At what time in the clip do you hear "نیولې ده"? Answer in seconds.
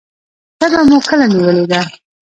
1.33-1.81